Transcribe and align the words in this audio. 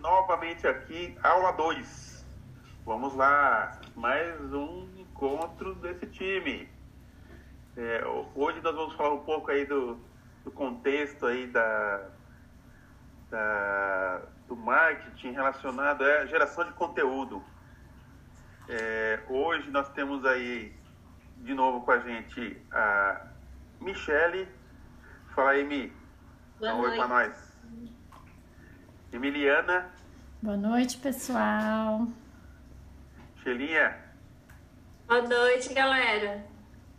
novamente 0.00 0.66
aqui, 0.66 1.16
aula 1.22 1.52
2. 1.52 2.26
Vamos 2.84 3.14
lá, 3.14 3.80
mais 3.94 4.40
um 4.52 4.88
encontro 4.96 5.74
desse 5.76 6.06
time. 6.06 6.68
É, 7.76 8.04
hoje 8.34 8.60
nós 8.60 8.74
vamos 8.74 8.94
falar 8.94 9.14
um 9.14 9.24
pouco 9.24 9.50
aí 9.50 9.64
do, 9.64 9.98
do 10.44 10.50
contexto 10.50 11.26
aí 11.26 11.46
da, 11.46 12.08
da, 13.30 14.22
do 14.46 14.56
marketing 14.56 15.32
relacionado 15.32 16.02
à 16.02 16.26
geração 16.26 16.64
de 16.64 16.72
conteúdo. 16.72 17.42
É, 18.68 19.20
hoje 19.28 19.70
nós 19.70 19.88
temos 19.90 20.24
aí 20.24 20.74
de 21.38 21.54
novo 21.54 21.84
com 21.84 21.90
a 21.90 21.98
gente 21.98 22.60
a 22.70 23.26
Michele. 23.80 24.48
Fala 25.34 25.50
aí, 25.50 25.64
Mi. 25.64 25.92
Boa 26.58 26.72
Dá 26.72 26.74
um 26.74 26.80
oi 26.80 26.96
nós. 26.96 27.48
Emiliana. 29.12 29.90
Boa 30.42 30.56
noite, 30.56 30.98
pessoal. 30.98 32.06
Xelinha. 33.42 33.96
Boa 35.06 35.22
noite, 35.22 35.72
galera. 35.72 36.44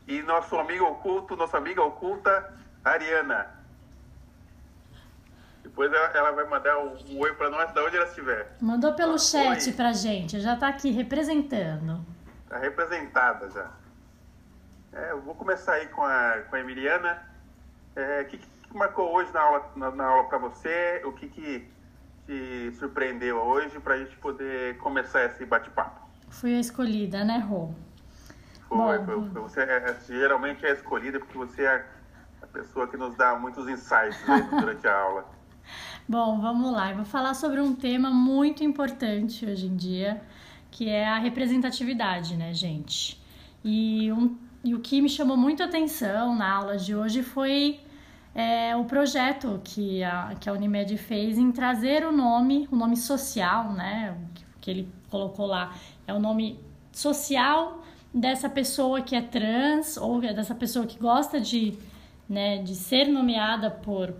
E 0.08 0.23
nosso 0.23 0.58
amigo 0.58 0.86
oculto, 0.86 1.36
nossa 1.36 1.58
amiga 1.58 1.84
oculta, 1.84 2.52
Ariana. 2.84 3.48
Depois 5.62 5.94
ela, 5.94 6.08
ela 6.17 6.31
vai 6.31 6.45
mandar 6.45 6.80
um, 6.80 6.98
um 7.12 7.20
oi 7.20 7.31
para 7.36 7.52
nós, 7.52 7.72
da 7.73 7.84
onde 7.84 7.95
ela 7.95 8.08
estiver. 8.08 8.58
Mandou 8.59 8.94
pelo 8.95 9.14
ah, 9.14 9.20
chat 9.20 9.67
oi. 9.67 9.73
pra 9.73 9.94
gente, 9.94 10.39
já 10.39 10.55
tá 10.55 10.67
aqui 10.67 10.89
representando. 10.89 12.03
Tá 12.48 12.58
representada 12.58 13.52
já. 13.52 13.70
É, 14.91 15.12
eu 15.12 15.22
vou 15.22 15.36
começar 15.36 15.73
aí 15.73 15.88
com 15.89 16.03
a, 16.03 16.42
com 16.50 16.55
a 16.55 16.59
Emiliana. 16.59 17.23
O 17.95 18.00
é, 18.00 18.23
que, 18.23 18.39
que 18.39 18.76
marcou 18.76 19.14
hoje 19.14 19.31
na 19.31 19.42
aula, 19.42 19.72
na, 19.76 19.92
na 19.92 20.05
aula 20.05 20.28
para 20.28 20.39
você? 20.39 21.03
O 21.05 21.11
que, 21.11 21.30
que 21.30 21.70
te 22.30 22.72
surpreendeu 22.77 23.38
hoje 23.38 23.80
para 23.80 23.95
a 23.95 23.97
gente 23.97 24.16
poder 24.17 24.77
começar 24.77 25.25
esse 25.25 25.44
bate-papo? 25.44 26.08
Fui 26.30 26.53
a 26.53 26.59
escolhida, 26.59 27.25
né, 27.25 27.39
Rô? 27.39 27.71
Foi, 28.67 29.03
foi, 29.03 29.30
foi, 29.30 29.41
Você 29.41 29.61
é, 29.61 29.63
é, 29.63 29.97
geralmente 30.08 30.63
é 30.63 30.73
escolhida 30.73 31.19
porque 31.19 31.36
você 31.36 31.63
é 31.63 31.86
a 32.39 32.45
pessoa 32.45 32.88
que 32.88 32.95
nos 32.97 33.16
dá 33.16 33.36
muitos 33.36 33.67
insights 33.67 34.23
né, 34.27 34.47
durante 34.59 34.88
a 34.88 34.95
aula. 34.95 35.25
Bom, 36.08 36.39
vamos 36.39 36.71
lá. 36.71 36.91
Eu 36.91 36.97
vou 36.97 37.05
falar 37.05 37.33
sobre 37.33 37.59
um 37.61 37.73
tema 37.73 38.11
muito 38.11 38.64
importante 38.64 39.47
hoje 39.47 39.66
em 39.66 39.75
dia, 39.75 40.21
que 40.69 40.88
é 40.88 41.08
a 41.08 41.17
representatividade, 41.17 42.36
né, 42.38 42.53
gente? 42.53 43.19
E, 43.64 44.11
um, 44.11 44.38
e 44.64 44.75
o 44.75 44.80
que 44.80 45.02
me 45.02 45.09
chamou 45.09 45.36
muito 45.36 45.64
a 45.64 45.66
atenção 45.66 46.36
na 46.36 46.52
aula 46.52 46.77
de 46.77 46.95
hoje 46.95 47.23
foi 47.23 47.80
é, 48.40 48.73
o 48.73 48.86
projeto 48.86 49.59
que 49.64 50.02
a, 50.02 50.34
que 50.40 50.50
a 50.50 50.54
Unimed 50.54 50.98
fez 50.98 51.38
em 51.38 51.52
trazer 51.52 52.06
o 52.06 52.12
nome, 52.12 52.70
o 52.72 52.76
nome 52.76 52.95
social, 52.95 53.73
né? 53.73 54.18
Que, 54.34 54.45
que 54.62 54.72
ele 54.72 54.90
colocou 55.09 55.45
lá, 55.45 55.76
é 56.08 56.14
o 56.14 56.20
nome 56.20 56.58
social 56.92 57.84
dessa 58.14 58.50
pessoa 58.50 59.02
que 59.02 59.14
é 59.14 59.22
trans 59.22 59.98
ou 59.98 60.22
dessa 60.22 60.56
pessoa 60.56 60.86
que 60.86 60.98
gosta 60.98 61.40
de, 61.40 61.78
né, 62.30 62.60
de 62.60 62.76
ser 62.76 63.08
nomeada 63.08 63.70
por 63.70 64.14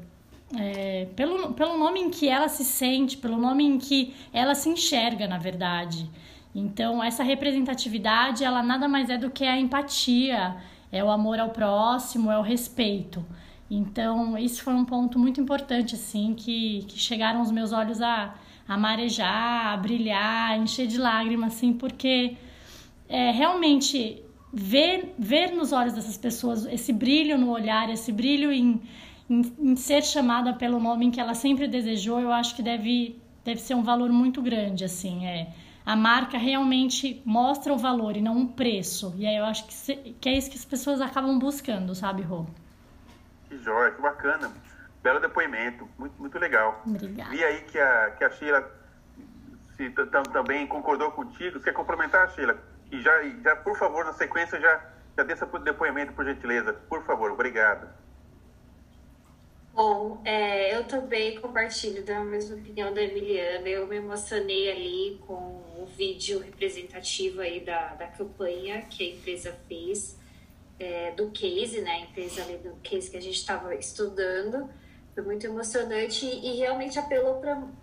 é, 0.58 1.08
pelo, 1.16 1.54
pelo 1.54 1.78
nome 1.78 2.02
em 2.02 2.10
que 2.10 2.28
ela 2.28 2.50
se 2.50 2.66
sente, 2.66 3.16
pelo 3.18 3.38
nome 3.38 3.64
em 3.64 3.78
que 3.78 4.14
ela 4.34 4.54
se 4.54 4.68
enxerga, 4.68 5.28
na 5.28 5.38
verdade. 5.38 6.10
Então, 6.54 7.04
essa 7.04 7.24
representatividade, 7.24 8.44
ela 8.44 8.62
nada 8.62 8.88
mais 8.88 9.10
é 9.10 9.18
do 9.18 9.30
que 9.30 9.46
a 9.46 9.58
empatia, 9.58 10.58
é 10.92 11.04
o 11.04 11.10
amor 11.10 11.40
ao 11.40 11.50
próximo, 11.50 12.32
é 12.32 12.38
o 12.38 12.42
respeito. 12.42 13.24
Então, 13.70 14.38
isso 14.38 14.64
foi 14.64 14.74
um 14.74 14.84
ponto 14.84 15.20
muito 15.20 15.40
importante, 15.40 15.96
assim, 15.96 16.34
que, 16.34 16.84
que 16.88 16.98
chegaram 16.98 17.42
os 17.42 17.52
meus 17.52 17.72
olhos 17.72 18.02
a, 18.02 18.34
a 18.68 18.78
marejar, 18.78 19.74
a 19.74 19.78
brilhar, 19.78 20.52
a 20.52 20.58
encher 20.58 20.88
de 20.88 20.98
lágrimas, 20.98 21.54
assim, 21.54 21.74
porque 21.74 22.36
é, 23.08 23.32
realmente 23.32 24.24
ver, 24.52 25.14
ver 25.20 25.52
nos 25.52 25.72
olhos 25.72 25.94
dessas 25.94 26.18
pessoas 26.18 26.66
esse 26.66 26.92
brilho 26.92 27.38
no 27.38 27.52
olhar, 27.52 27.90
esse 27.90 28.12
brilho 28.12 28.52
em, 28.52 28.82
em, 29.30 29.42
em 29.60 29.76
ser 29.76 30.04
chamada 30.04 30.54
pelo 30.54 30.80
nome 30.80 31.12
que 31.12 31.20
ela 31.20 31.36
sempre 31.36 31.68
desejou, 31.68 32.20
eu 32.20 32.32
acho 32.32 32.56
que 32.56 32.64
deve, 32.64 33.22
deve 33.46 33.62
ser 33.62 33.76
um 33.76 33.84
valor 33.84 34.12
muito 34.12 34.42
grande, 34.42 34.84
assim, 34.84 35.26
é 35.26 35.54
a 35.86 35.96
marca 35.96 36.38
realmente 36.38 37.20
mostra 37.26 37.74
o 37.74 37.78
valor 37.78 38.16
e 38.16 38.22
não 38.22 38.38
um 38.38 38.46
preço. 38.46 39.12
E 39.18 39.26
aí 39.26 39.38
eu 39.38 39.46
acho 39.46 39.66
que, 39.66 39.74
se, 39.74 39.96
que 40.22 40.30
é 40.30 40.38
isso 40.38 40.48
que 40.48 40.56
as 40.56 40.64
pessoas 40.64 41.02
acabam 41.02 41.40
buscando, 41.40 41.96
sabe, 41.96 42.22
Rô? 42.22 42.46
Que 43.50 43.58
joia, 43.58 43.92
que 43.92 44.02
bacana. 44.02 44.54
Belo 45.02 45.20
depoimento, 45.20 45.90
muito, 45.98 46.16
muito 46.20 46.38
legal. 46.38 46.82
Obrigada. 46.86 47.32
Vi 47.32 47.44
aí 47.44 47.62
que 47.64 47.80
a, 47.80 48.12
que 48.12 48.24
a 48.24 48.30
Sheila 48.30 48.72
se, 49.76 49.90
também 50.32 50.68
concordou 50.68 51.12
contigo. 51.12 51.60
Quer 51.60 51.74
complementar, 51.74 52.30
Sheila? 52.32 52.58
E 52.92 53.02
já, 53.02 53.12
já, 53.44 53.56
por 53.56 53.78
favor, 53.78 54.06
na 54.06 54.14
sequência, 54.14 54.60
já, 54.60 54.82
já 55.18 55.24
dê 55.24 55.36
seu 55.36 55.48
depoimento, 55.60 56.14
por 56.14 56.26
gentileza. 56.26 56.74
Por 56.74 57.04
favor, 57.06 57.32
obrigado. 57.32 57.88
Bom, 59.74 60.22
é, 60.26 60.76
eu 60.76 60.84
também 60.84 61.40
compartilho 61.40 62.04
da 62.04 62.20
mesma 62.20 62.58
opinião 62.58 62.94
da 62.94 63.02
Emiliana. 63.02 63.68
Eu 63.68 63.88
me 63.88 63.96
emocionei 63.96 64.70
ali 64.70 65.22
com 65.26 65.34
o 65.34 65.88
vídeo 65.96 66.40
representativo 66.40 67.40
aí 67.40 67.62
da, 67.62 67.94
da 67.96 68.08
campanha 68.08 68.82
que 68.82 69.04
a 69.04 69.16
empresa 69.16 69.58
fez 69.68 70.20
é, 70.80 71.12
do 71.12 71.30
case, 71.32 71.82
né? 71.82 71.92
A 71.92 72.00
empresa 72.00 72.42
ali 72.42 72.58
do 72.58 72.76
case 72.78 73.12
que 73.12 73.18
a 73.18 73.22
gente 73.22 73.36
estava 73.36 73.76
estudando. 73.76 74.70
Foi 75.14 75.24
muito 75.24 75.46
emocionante 75.46 76.26
e, 76.26 76.52
e 76.54 76.58
realmente 76.58 76.98
apelou 76.98 77.42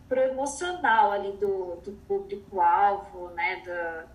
para 0.09 0.21
o 0.21 0.25
emocional 0.25 1.13
ali 1.13 1.33
do, 1.33 1.77
do 1.77 1.93
público-alvo, 2.09 3.29
né? 3.31 3.63
Da, 3.65 4.07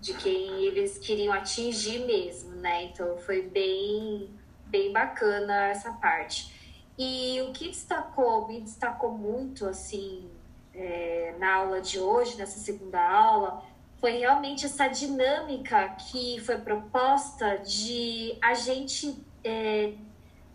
de 0.00 0.14
quem 0.14 0.64
eles 0.64 0.98
queriam 0.98 1.32
atingir 1.32 2.06
mesmo, 2.06 2.54
né? 2.56 2.84
Então 2.84 3.16
foi 3.18 3.42
bem, 3.42 4.30
bem 4.66 4.92
bacana 4.92 5.68
essa 5.68 5.92
parte. 5.94 6.52
E 6.96 7.40
o 7.42 7.52
que 7.52 7.68
destacou, 7.68 8.46
me 8.46 8.60
destacou 8.60 9.10
muito, 9.10 9.66
assim, 9.66 10.30
é, 10.72 11.34
na 11.38 11.54
aula 11.54 11.80
de 11.80 11.98
hoje, 11.98 12.36
nessa 12.36 12.58
segunda 12.58 13.00
aula, 13.00 13.64
foi 14.04 14.18
realmente 14.18 14.66
essa 14.66 14.86
dinâmica 14.86 15.88
que 16.10 16.38
foi 16.40 16.58
proposta 16.58 17.56
de 17.56 18.36
a 18.42 18.52
gente 18.52 19.16
é, 19.42 19.94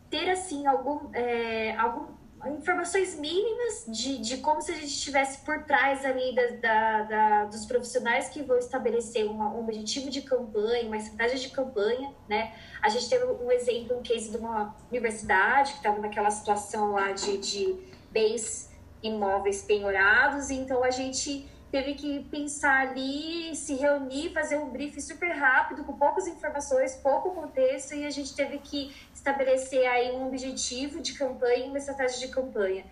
ter 0.08 0.30
assim 0.30 0.68
algum, 0.68 1.10
é, 1.16 1.76
algum 1.76 2.14
informações 2.46 3.20
mínimas 3.20 3.86
de, 3.88 4.20
de 4.20 4.38
como 4.38 4.62
se 4.62 4.72
a 4.72 4.76
gente 4.76 4.90
estivesse 4.90 5.40
por 5.40 5.64
trás 5.64 6.06
ali 6.06 6.36
da, 6.36 6.48
da, 6.58 7.04
da, 7.04 7.46
dos 7.46 7.66
profissionais 7.66 8.30
que 8.30 8.44
vão 8.44 8.60
estabelecer 8.60 9.26
uma, 9.26 9.50
um 9.50 9.62
objetivo 9.62 10.12
de 10.12 10.22
campanha, 10.22 10.86
uma 10.86 10.98
estratégia 10.98 11.40
de 11.40 11.50
campanha, 11.50 12.14
né? 12.30 12.54
A 12.84 12.90
gente 12.90 13.10
teve 13.10 13.26
um 13.26 13.52
exemplo, 13.52 13.98
um 13.98 14.04
case 14.04 14.30
de 14.30 14.38
uma 14.38 14.76
universidade 14.92 15.72
que 15.72 15.78
estava 15.80 15.98
naquela 15.98 16.30
situação 16.30 16.92
lá 16.92 17.14
de, 17.14 17.40
de 17.40 17.76
bens 18.12 18.72
imóveis 19.02 19.64
penhorados, 19.64 20.52
então 20.52 20.84
a 20.84 20.92
gente 20.92 21.50
teve 21.72 21.94
que 21.94 22.24
pensar 22.26 22.88
ali, 22.88 23.56
se 23.56 23.76
reunir, 23.76 24.34
fazer 24.34 24.58
um 24.58 24.70
briefing 24.70 25.02
super 25.02 25.32
rápido, 25.32 25.84
com 25.84 25.94
poucas 25.94 26.28
informações, 26.28 26.96
pouco 26.96 27.32
contexto, 27.32 27.94
e 27.94 28.06
a 28.06 28.10
gente 28.10 28.36
teve 28.36 28.58
que 28.60 28.94
estabelecer 29.14 29.86
aí 29.88 30.12
um 30.12 30.28
objetivo 30.28 31.00
de 31.02 31.14
campanha, 31.14 31.66
uma 31.66 31.78
estratégia 31.78 32.28
de 32.28 32.34
campanha. 32.34 32.86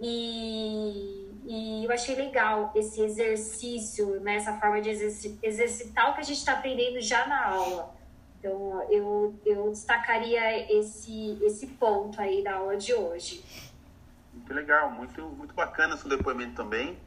E, 0.00 1.30
e 1.46 1.84
eu 1.84 1.92
achei 1.92 2.14
legal 2.14 2.72
esse 2.74 3.00
exercício, 3.02 4.18
né, 4.20 4.36
essa 4.36 4.54
forma 4.58 4.80
de 4.80 4.88
exercitar 4.90 6.10
o 6.10 6.14
que 6.14 6.20
a 6.20 6.24
gente 6.24 6.38
está 6.38 6.54
aprendendo 6.54 7.00
já 7.00 7.26
na 7.26 7.46
aula. 7.46 7.94
Então, 8.38 8.82
eu, 8.90 9.38
eu 9.46 9.70
destacaria 9.70 10.72
esse, 10.72 11.38
esse 11.44 11.66
ponto 11.66 12.20
aí 12.20 12.42
da 12.42 12.56
aula 12.56 12.76
de 12.76 12.92
hoje. 12.92 13.44
Muito 14.32 14.52
legal, 14.52 14.90
muito, 14.90 15.22
muito 15.22 15.54
bacana 15.54 15.96
seu 15.96 16.08
depoimento 16.08 16.56
também 16.56 16.98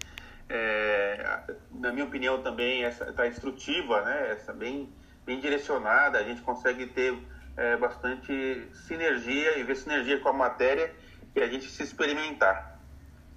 é, 0.50 1.42
na 1.72 1.92
minha 1.92 2.06
opinião 2.06 2.42
também 2.42 2.84
está 2.84 3.28
instrutiva, 3.28 4.02
né? 4.02 4.32
Essa 4.32 4.54
bem 4.54 4.94
bem 5.26 5.40
direcionada, 5.40 6.20
a 6.20 6.24
gente 6.24 6.42
consegue 6.44 6.86
ter 6.86 7.18
é, 7.58 7.76
bastante 7.78 8.68
sinergia 8.74 9.58
e 9.58 9.64
ver 9.64 9.76
sinergia 9.76 10.20
com 10.20 10.30
a 10.30 10.34
matéria 10.34 10.94
e 11.36 11.42
a 11.42 11.48
gente 11.48 11.70
se 11.70 11.82
experimentar. 11.82 12.80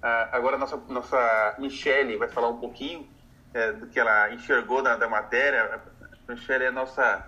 Ah, 0.01 0.29
agora 0.31 0.57
nossa 0.57 0.77
nossa 0.87 1.55
Michele 1.57 2.15
vai 2.17 2.29
falar 2.29 2.49
um 2.49 2.59
pouquinho 2.59 3.09
é, 3.53 3.71
do 3.71 3.87
que 3.87 3.99
ela 3.99 4.31
enxergou 4.31 4.83
da, 4.83 4.95
da 4.95 5.07
matéria. 5.07 5.81
A 6.27 6.31
Michele 6.31 6.65
é 6.65 6.71
nossa 6.71 7.27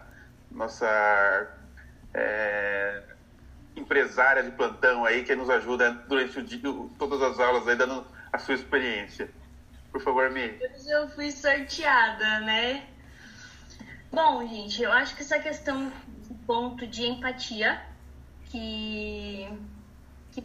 nossa 0.52 1.48
é, 2.14 3.04
empresária 3.76 4.44
de 4.44 4.52
plantão 4.52 5.06
aí 5.06 5.24
que 5.24 5.34
nos 5.36 5.50
ajuda 5.50 5.92
durante 6.08 6.40
o 6.40 6.44
dia, 6.44 6.60
todas 7.00 7.22
as 7.22 7.40
aulas 7.40 7.68
aí 7.68 7.76
dando 7.76 8.06
a 8.32 8.38
sua 8.38 8.54
experiência. 8.54 9.30
Por 9.92 10.02
favor, 10.02 10.30
Mi. 10.32 10.48
Hoje 10.48 10.90
eu 10.90 11.10
fui 11.10 11.32
sorteada, 11.32 12.40
né? 12.42 12.88
Bom, 14.12 14.48
gente, 14.48 14.82
eu 14.82 14.92
acho 14.92 15.16
que 15.16 15.22
essa 15.22 15.40
questão, 15.40 15.92
ponto 16.46 16.88
de 16.88 17.06
empatia, 17.06 17.82
que, 18.46 19.48
que 20.32 20.44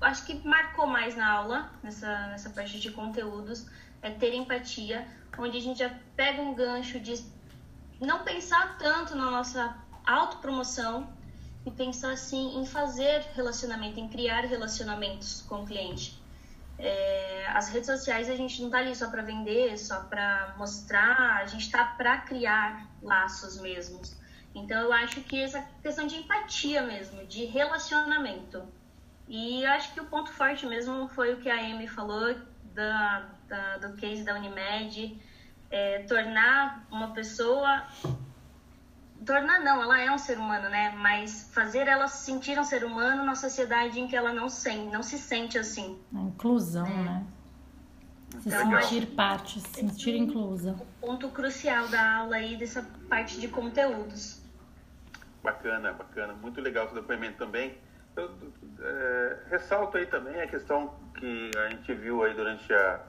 acho 0.00 0.24
que 0.24 0.34
marcou 0.46 0.86
mais 0.86 1.16
na 1.16 1.30
aula, 1.30 1.70
nessa, 1.82 2.28
nessa 2.28 2.50
parte 2.50 2.80
de 2.80 2.90
conteúdos, 2.90 3.66
é 4.02 4.10
ter 4.10 4.34
empatia, 4.34 5.06
onde 5.38 5.56
a 5.56 5.60
gente 5.60 5.78
já 5.78 5.90
pega 6.16 6.40
um 6.42 6.54
gancho 6.54 7.00
de 7.00 7.14
não 8.00 8.24
pensar 8.24 8.78
tanto 8.78 9.14
na 9.14 9.30
nossa 9.30 9.76
autopromoção 10.06 11.08
e 11.64 11.70
pensar 11.70 12.12
assim 12.12 12.58
em 12.58 12.66
fazer 12.66 13.20
relacionamento, 13.34 14.00
em 14.00 14.08
criar 14.08 14.42
relacionamentos 14.42 15.42
com 15.42 15.62
o 15.62 15.66
cliente. 15.66 16.19
É, 16.82 17.46
as 17.48 17.68
redes 17.68 17.86
sociais 17.86 18.28
a 18.30 18.36
gente 18.36 18.62
não 18.62 18.70
tá 18.70 18.78
ali 18.78 18.94
só 18.94 19.10
para 19.10 19.22
vender, 19.22 19.76
só 19.78 20.00
para 20.04 20.54
mostrar, 20.56 21.36
a 21.42 21.46
gente 21.46 21.70
tá 21.70 21.84
para 21.84 22.18
criar 22.18 22.88
laços 23.02 23.60
mesmos. 23.60 24.18
Então 24.54 24.80
eu 24.80 24.92
acho 24.92 25.20
que 25.22 25.40
essa 25.40 25.62
questão 25.82 26.06
de 26.06 26.16
empatia 26.16 26.82
mesmo, 26.82 27.24
de 27.26 27.44
relacionamento. 27.44 28.62
E 29.28 29.62
eu 29.62 29.70
acho 29.70 29.92
que 29.94 30.00
o 30.00 30.06
ponto 30.06 30.32
forte 30.32 30.66
mesmo 30.66 31.08
foi 31.08 31.34
o 31.34 31.36
que 31.36 31.48
a 31.48 31.54
Amy 31.54 31.86
falou 31.86 32.34
da, 32.74 33.28
da 33.46 33.78
do 33.78 33.96
case 33.96 34.24
da 34.24 34.34
Unimed, 34.34 35.20
é, 35.70 36.00
tornar 36.00 36.86
uma 36.90 37.12
pessoa 37.12 37.86
tornar 39.24 39.60
não, 39.60 39.82
ela 39.82 40.00
é 40.00 40.10
um 40.10 40.18
ser 40.18 40.38
humano, 40.38 40.68
né? 40.68 40.94
Mas 40.96 41.50
fazer 41.52 41.86
ela 41.86 42.08
se 42.08 42.24
sentir 42.24 42.58
um 42.58 42.64
ser 42.64 42.84
humano 42.84 43.24
na 43.24 43.34
sociedade 43.34 44.00
em 44.00 44.06
que 44.06 44.16
ela 44.16 44.32
não 44.32 44.48
sente, 44.48 44.92
não 44.92 45.02
se 45.02 45.18
sente 45.18 45.58
assim. 45.58 45.98
A 46.14 46.20
inclusão, 46.20 46.86
é. 46.86 47.02
né? 47.02 47.26
Se 48.38 48.48
então, 48.48 48.80
sentir 48.80 49.06
parte, 49.08 49.60
se 49.60 49.68
sentir 49.68 50.14
inclusa. 50.14 50.76
O 51.02 51.06
ponto 51.06 51.28
crucial 51.30 51.88
da 51.88 52.18
aula 52.18 52.36
aí 52.36 52.56
dessa 52.56 52.86
parte 53.08 53.40
de 53.40 53.48
conteúdos. 53.48 54.40
Bacana, 55.42 55.92
bacana. 55.92 56.32
Muito 56.34 56.60
legal 56.60 56.88
o 56.90 56.94
depoimento 56.94 57.38
também. 57.38 57.76
Eu, 58.16 58.30
é, 58.80 59.38
ressalto 59.50 59.96
aí 59.96 60.06
também 60.06 60.40
a 60.40 60.46
questão 60.46 60.94
que 61.18 61.50
a 61.56 61.70
gente 61.70 61.92
viu 61.94 62.22
aí 62.22 62.34
durante 62.34 62.72
a, 62.72 63.00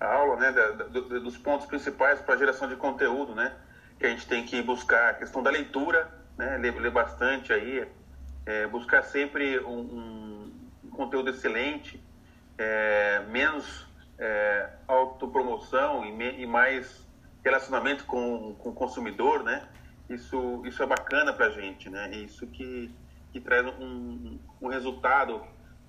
a 0.00 0.14
aula, 0.14 0.36
né? 0.36 0.52
Da, 0.52 0.70
da, 0.70 0.84
dos 0.84 1.36
pontos 1.36 1.66
principais 1.66 2.20
para 2.20 2.34
a 2.34 2.38
geração 2.38 2.68
de 2.68 2.76
conteúdo, 2.76 3.34
né? 3.34 3.52
Que 3.98 4.06
a 4.06 4.10
gente 4.10 4.26
tem 4.26 4.44
que 4.44 4.62
buscar 4.62 5.10
a 5.10 5.14
questão 5.14 5.42
da 5.42 5.50
leitura, 5.50 6.08
né? 6.36 6.56
ler, 6.56 6.74
ler 6.74 6.90
bastante 6.90 7.52
aí, 7.52 7.86
é, 8.46 8.66
buscar 8.66 9.02
sempre 9.02 9.58
um, 9.60 10.52
um 10.84 10.90
conteúdo 10.90 11.30
excelente, 11.30 12.02
é, 12.56 13.20
menos 13.28 13.86
é, 14.18 14.70
autopromoção 14.86 16.04
e, 16.04 16.12
me, 16.12 16.40
e, 16.40 16.46
mais 16.46 17.06
relacionamento 17.44 18.04
com, 18.04 18.54
com 18.54 18.70
o 18.70 18.74
consumidor, 18.74 19.42
né? 19.42 19.68
Isso, 20.08 20.62
isso 20.64 20.82
é 20.82 20.86
bacana 20.86 21.32
para 21.32 21.46
a 21.46 21.50
gente, 21.50 21.90
né? 21.90 22.10
Isso 22.10 22.46
que, 22.46 22.90
que 23.32 23.40
traz 23.40 23.66
um, 23.66 24.38
um 24.60 24.68
resultado 24.68 25.42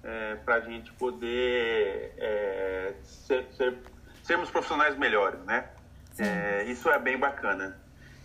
é, 0.04 0.36
para 0.36 0.56
a 0.56 0.60
gente 0.62 0.92
poder 0.94 2.14
é, 2.18 2.94
ser, 3.04 3.48
ser, 3.52 3.78
sermos 4.24 4.50
profissionais 4.50 4.98
melhores, 4.98 5.40
né? 5.46 5.70
É, 6.18 6.66
isso 6.66 6.90
é 6.90 7.00
bem 7.00 7.18
bacana. 7.18 7.80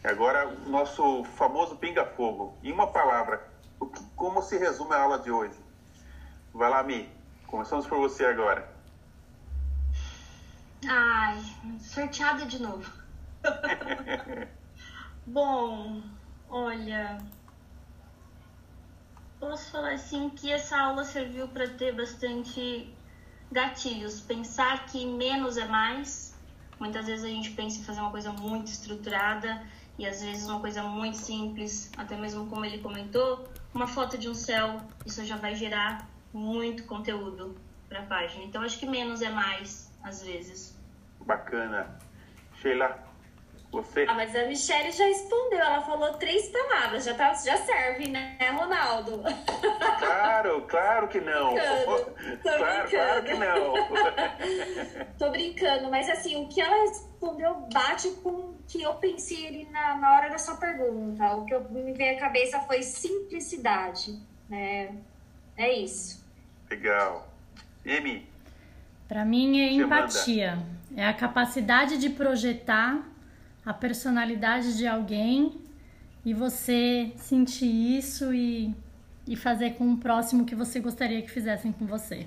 Agora, 0.04 0.46
o 0.46 0.68
nosso 0.68 1.24
famoso 1.24 1.76
pinga-fogo. 1.76 2.58
Em 2.62 2.70
uma 2.70 2.92
palavra, 2.92 3.48
como 4.14 4.42
se 4.42 4.58
resume 4.58 4.92
a 4.92 5.00
aula 5.00 5.18
de 5.18 5.30
hoje? 5.30 5.58
Vai 6.52 6.68
lá, 6.68 6.82
Mi. 6.82 7.08
Começamos 7.46 7.86
por 7.86 7.98
você 7.98 8.26
agora. 8.26 8.70
Ai, 10.86 11.42
sorteada 11.80 12.44
de 12.44 12.60
novo. 12.60 12.92
Bom, 15.26 16.02
olha, 16.50 17.18
posso 19.40 19.70
falar 19.70 19.94
assim 19.94 20.28
que 20.28 20.52
essa 20.52 20.78
aula 20.78 21.04
serviu 21.04 21.48
para 21.48 21.66
ter 21.66 21.94
bastante 21.94 22.94
gatilhos, 23.50 24.20
pensar 24.20 24.84
que 24.84 25.06
menos 25.06 25.56
é 25.56 25.66
mais. 25.66 26.34
Muitas 26.78 27.06
vezes 27.06 27.24
a 27.24 27.28
gente 27.28 27.52
pensa 27.52 27.78
em 27.78 27.84
fazer 27.84 28.00
uma 28.00 28.10
coisa 28.10 28.32
muito 28.32 28.66
estruturada 28.66 29.64
e 29.98 30.06
às 30.06 30.22
vezes 30.22 30.48
uma 30.48 30.60
coisa 30.60 30.82
muito 30.82 31.16
simples, 31.16 31.90
até 31.96 32.16
mesmo 32.16 32.46
como 32.46 32.64
ele 32.64 32.78
comentou, 32.78 33.48
uma 33.72 33.86
foto 33.86 34.18
de 34.18 34.28
um 34.28 34.34
céu, 34.34 34.80
isso 35.06 35.24
já 35.24 35.36
vai 35.36 35.54
gerar 35.54 36.08
muito 36.32 36.84
conteúdo 36.84 37.56
para 37.88 38.00
a 38.00 38.06
página. 38.06 38.44
Então 38.44 38.62
acho 38.62 38.78
que 38.78 38.86
menos 38.86 39.22
é 39.22 39.30
mais, 39.30 39.92
às 40.02 40.22
vezes. 40.22 40.76
Bacana. 41.20 41.98
Sheila, 42.60 42.98
você? 43.70 44.06
Ah, 44.08 44.14
mas 44.14 44.34
a 44.34 44.46
Michelle 44.46 44.92
já 44.92 45.04
respondeu, 45.04 45.58
ela 45.58 45.82
falou 45.82 46.14
três 46.14 46.48
palavras, 46.48 47.04
já, 47.04 47.14
tá, 47.14 47.34
já 47.34 47.56
serve, 47.56 48.08
né, 48.08 48.36
Ronaldo? 48.56 49.22
Claro, 50.04 50.62
claro 50.62 51.08
que 51.08 51.20
não. 51.20 51.54
Tô 51.54 52.50
claro, 52.58 52.90
claro 52.90 53.24
que 53.24 53.34
não. 53.34 53.74
Tô 55.18 55.30
brincando, 55.30 55.90
mas 55.90 56.08
assim, 56.10 56.36
o 56.36 56.48
que 56.48 56.60
ela 56.60 56.82
respondeu 56.82 57.66
bate 57.72 58.10
com 58.22 58.30
o 58.30 58.54
que 58.68 58.82
eu 58.82 58.94
pensei 58.94 59.46
ali 59.46 59.68
na, 59.70 59.96
na 59.96 60.14
hora 60.14 60.30
da 60.30 60.38
sua 60.38 60.56
pergunta. 60.56 61.34
O 61.36 61.44
que 61.44 61.54
eu, 61.54 61.68
me 61.70 61.92
veio 61.92 62.16
à 62.16 62.20
cabeça 62.20 62.60
foi 62.60 62.82
simplicidade, 62.82 64.18
né? 64.48 64.94
É 65.56 65.72
isso. 65.72 66.24
Legal. 66.68 67.28
Emi? 67.84 68.26
Para 69.08 69.24
mim 69.24 69.60
é 69.60 69.72
empatia. 69.72 70.58
É 70.96 71.06
a 71.06 71.12
capacidade 71.12 71.98
de 71.98 72.10
projetar 72.10 73.02
a 73.64 73.72
personalidade 73.72 74.76
de 74.76 74.86
alguém 74.86 75.60
e 76.24 76.32
você 76.32 77.12
sentir 77.16 77.98
isso 77.98 78.32
e, 78.32 78.74
e 79.26 79.36
fazer 79.36 79.74
com 79.74 79.92
o 79.92 79.96
próximo 79.96 80.44
que 80.44 80.54
você 80.54 80.80
gostaria 80.80 81.22
que 81.22 81.30
fizessem 81.30 81.72
com 81.72 81.86
você. 81.86 82.26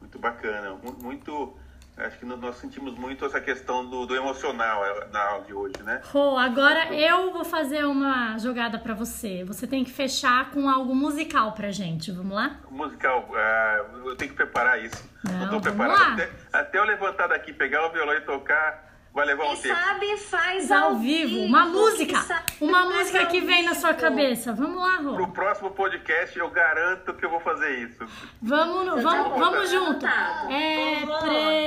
Muito 0.00 0.18
bacana, 0.18 0.76
muito. 1.02 1.56
Acho 1.96 2.18
que 2.18 2.24
nós 2.24 2.56
sentimos 2.56 2.94
muito 2.96 3.26
essa 3.26 3.40
questão 3.40 3.84
do, 3.84 4.06
do 4.06 4.16
emocional 4.16 4.82
é, 4.86 5.08
na 5.08 5.22
aula 5.22 5.44
de 5.44 5.52
hoje, 5.52 5.82
né? 5.82 6.00
Rô, 6.04 6.38
agora 6.38 6.94
eu 6.94 7.30
vou 7.30 7.44
fazer 7.44 7.84
uma 7.84 8.38
jogada 8.38 8.78
para 8.78 8.94
você. 8.94 9.44
Você 9.44 9.66
tem 9.66 9.84
que 9.84 9.90
fechar 9.90 10.50
com 10.50 10.70
algo 10.70 10.94
musical 10.94 11.52
pra 11.52 11.70
gente. 11.70 12.10
Vamos 12.10 12.34
lá? 12.34 12.58
Musical, 12.70 13.28
uh, 13.28 14.08
eu 14.08 14.16
tenho 14.16 14.30
que 14.30 14.36
preparar 14.36 14.82
isso. 14.82 15.04
Não, 15.24 15.42
eu 15.42 15.50
tô 15.50 15.60
preparado. 15.60 16.14
Até, 16.14 16.30
até 16.50 16.78
eu 16.78 16.84
levantar 16.84 17.26
daqui, 17.26 17.52
pegar 17.52 17.86
o 17.86 17.92
violão 17.92 18.14
e 18.14 18.20
tocar 18.22 18.89
Vai 19.12 19.26
levar 19.26 19.44
um 19.44 19.56
Quem 19.56 19.74
sabe 19.74 20.16
faz 20.18 20.70
ao, 20.70 20.96
vivo. 20.96 21.40
Uma 21.40 21.66
música. 21.66 22.44
Uma 22.60 22.84
música 22.84 23.26
que 23.26 23.40
vem 23.40 23.64
na 23.64 23.74
sua 23.74 23.92
cabeça. 23.92 24.52
Vamos 24.52 24.80
lá, 24.80 24.96
Rô. 24.96 25.14
Pro 25.14 25.32
próximo 25.32 25.70
podcast 25.72 26.38
eu 26.38 26.48
garanto 26.48 27.14
que 27.14 27.24
eu 27.24 27.30
vou 27.30 27.40
fazer 27.40 27.88
isso. 27.88 28.06
Vamos, 28.40 28.86
no, 28.86 29.02
vamos, 29.02 29.38
vamos 29.38 29.70
junto. 29.70 30.06
É 30.06 31.00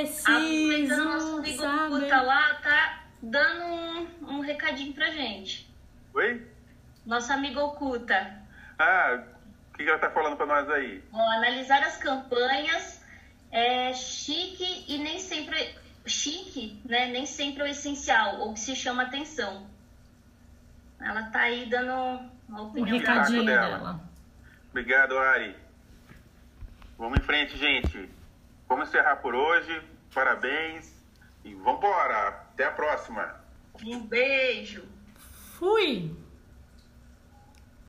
preciso 0.00 1.04
nosso 1.04 1.36
amigo 1.36 1.58
saber. 1.58 2.22
lá 2.22 2.54
tá 2.62 3.04
dando 3.22 3.64
um, 3.64 4.08
um 4.22 4.40
recadinho 4.40 4.94
pra 4.94 5.10
gente. 5.10 5.70
Oi? 6.14 6.46
Nosso 7.04 7.30
amigo 7.30 7.60
Oculta. 7.60 8.42
Ah, 8.78 9.22
o 9.72 9.76
que 9.76 9.86
ela 9.86 9.98
tá 9.98 10.10
falando 10.10 10.36
pra 10.36 10.46
nós 10.46 10.70
aí? 10.70 11.02
Bom, 11.12 11.30
analisar 11.30 11.82
as 11.82 11.98
campanhas 11.98 13.04
é 13.52 13.92
chique 13.92 14.84
e 14.88 14.98
nem 14.98 15.18
sempre 15.18 15.83
chique, 16.06 16.80
né, 16.84 17.06
nem 17.08 17.26
sempre 17.26 17.62
é 17.62 17.66
o 17.66 17.68
essencial, 17.68 18.40
ou 18.40 18.54
que 18.54 18.60
se 18.60 18.76
chama 18.76 19.04
atenção. 19.04 19.66
Ela 21.00 21.24
tá 21.24 21.40
aí 21.40 21.66
dando 21.66 22.30
uma 22.48 22.62
opinião 22.62 22.96
o 22.96 23.00
recadinho 23.00 23.44
dela. 23.44 23.78
dela. 23.78 24.00
Obrigado, 24.70 25.18
Ari. 25.18 25.54
Vamos 26.98 27.18
em 27.18 27.22
frente, 27.22 27.56
gente. 27.56 28.08
Vamos 28.68 28.88
encerrar 28.88 29.16
por 29.16 29.34
hoje. 29.34 29.82
Parabéns. 30.12 30.92
E 31.44 31.54
vamos 31.54 31.78
embora. 31.78 32.28
Até 32.28 32.64
a 32.64 32.70
próxima. 32.70 33.34
Um 33.84 34.00
beijo. 34.06 34.84
Fui. 35.58 36.14